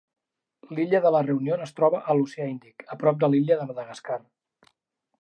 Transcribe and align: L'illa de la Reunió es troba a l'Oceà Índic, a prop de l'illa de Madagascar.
L'illa 0.77 1.01
de 1.03 1.11
la 1.15 1.21
Reunió 1.27 1.59
es 1.67 1.75
troba 1.81 2.01
a 2.01 2.17
l'Oceà 2.21 2.49
Índic, 2.55 2.89
a 2.97 3.01
prop 3.05 3.23
de 3.25 3.33
l'illa 3.35 3.59
de 3.63 3.71
Madagascar. 3.73 4.23